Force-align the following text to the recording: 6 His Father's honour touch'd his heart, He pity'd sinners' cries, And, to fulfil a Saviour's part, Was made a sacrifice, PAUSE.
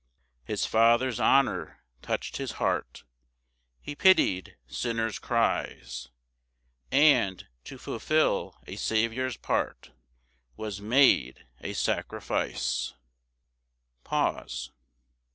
6 0.47 0.47
His 0.47 0.65
Father's 0.65 1.19
honour 1.19 1.83
touch'd 2.01 2.37
his 2.37 2.53
heart, 2.53 3.03
He 3.79 3.93
pity'd 3.93 4.55
sinners' 4.65 5.19
cries, 5.19 6.07
And, 6.91 7.47
to 7.65 7.77
fulfil 7.77 8.57
a 8.65 8.77
Saviour's 8.77 9.37
part, 9.37 9.91
Was 10.57 10.81
made 10.81 11.45
a 11.59 11.73
sacrifice, 11.73 12.95
PAUSE. 14.03 14.71